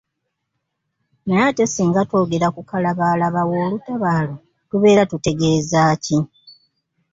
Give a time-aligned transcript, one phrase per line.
[1.25, 4.35] Naye ate singa twogera ku kalabaalaba w'olutabaalo
[4.69, 6.17] tubeera tutegeeza ki?